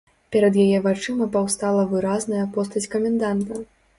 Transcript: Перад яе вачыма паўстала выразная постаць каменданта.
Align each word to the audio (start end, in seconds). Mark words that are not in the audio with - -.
Перад 0.35 0.55
яе 0.63 0.79
вачыма 0.85 1.27
паўстала 1.35 1.83
выразная 1.93 2.45
постаць 2.57 2.85
каменданта. 2.97 3.63